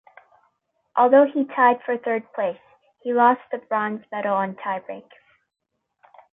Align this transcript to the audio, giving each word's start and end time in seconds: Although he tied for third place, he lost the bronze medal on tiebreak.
Although 0.95 1.27
he 1.31 1.45
tied 1.45 1.83
for 1.85 1.95
third 1.95 2.23
place, 2.33 2.57
he 3.03 3.13
lost 3.13 3.41
the 3.51 3.59
bronze 3.59 4.03
medal 4.11 4.33
on 4.33 4.55
tiebreak. 4.55 5.05